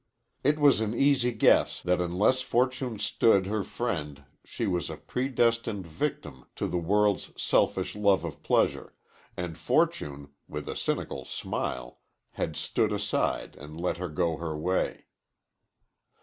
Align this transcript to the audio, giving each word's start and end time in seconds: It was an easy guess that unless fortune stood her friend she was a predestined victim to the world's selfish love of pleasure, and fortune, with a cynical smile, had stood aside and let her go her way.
It 0.43 0.57
was 0.57 0.81
an 0.81 0.95
easy 0.95 1.31
guess 1.31 1.79
that 1.83 2.01
unless 2.01 2.41
fortune 2.41 2.97
stood 2.97 3.45
her 3.45 3.63
friend 3.63 4.23
she 4.43 4.65
was 4.65 4.89
a 4.89 4.97
predestined 4.97 5.85
victim 5.85 6.45
to 6.55 6.67
the 6.67 6.79
world's 6.79 7.39
selfish 7.39 7.95
love 7.95 8.23
of 8.25 8.41
pleasure, 8.41 8.95
and 9.37 9.59
fortune, 9.59 10.29
with 10.47 10.67
a 10.67 10.75
cynical 10.75 11.23
smile, 11.23 11.99
had 12.31 12.55
stood 12.55 12.91
aside 12.91 13.55
and 13.57 13.79
let 13.79 13.97
her 13.97 14.09
go 14.09 14.37
her 14.37 14.57
way. 14.57 15.05